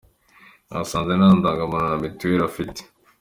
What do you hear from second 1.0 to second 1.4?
nta